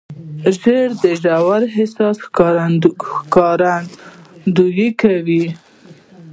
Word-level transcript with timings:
•ژړا 0.53 0.81
د 1.03 1.05
ژور 1.21 1.61
احساس 1.77 2.15
ښکارندویي 2.25 4.89
کوي. 5.01 5.45